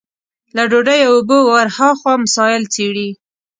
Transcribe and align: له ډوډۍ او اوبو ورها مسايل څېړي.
له 0.55 0.63
ډوډۍ 0.71 0.99
او 1.07 1.13
اوبو 1.17 1.37
ورها 1.53 2.13
مسايل 2.23 2.63
څېړي. 2.73 3.09